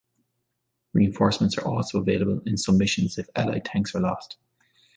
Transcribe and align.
Reinforcements 0.93 1.59
are 1.59 1.67
also 1.67 1.99
available 1.99 2.41
in 2.47 2.57
some 2.57 2.79
missions 2.79 3.19
if 3.19 3.29
allied 3.35 3.65
tanks 3.65 3.93
are 3.93 3.99
lost. 4.01 4.37